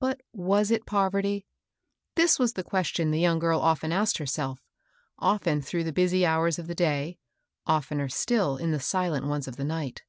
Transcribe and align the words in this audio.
But 0.00 0.20
was 0.32 0.72
it 0.72 0.84
poverty? 0.84 1.46
This 2.16 2.40
was 2.40 2.52
a 2.58 2.62
question 2.64 3.12
the 3.12 3.20
young 3.20 3.38
girl 3.38 3.60
often 3.60 3.92
asked 3.92 4.18
herself,— 4.18 4.58
often 5.20 5.62
through 5.62 5.84
the 5.84 5.92
busy 5.92 6.26
hours 6.26 6.58
of 6.58 6.66
the 6.66 6.74
day, 6.74 7.20
oftener 7.68 8.08
still 8.08 8.56
in 8.56 8.72
the 8.72 8.80
silent 8.80 9.26
ones 9.26 9.46
of 9.46 9.54
the 9.54 9.64
night. 9.64 10.02